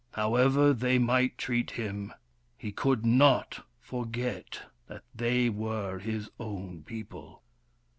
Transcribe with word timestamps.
However 0.13 0.73
they 0.73 0.97
might 0.97 1.37
treat 1.37 1.69
him, 1.69 2.11
he 2.57 2.71
could 2.71 3.05
not 3.05 3.63
forget 3.79 4.63
that 4.87 5.03
they 5.13 5.47
were 5.47 5.99
his 5.99 6.27
own 6.39 6.81
people. 6.83 7.43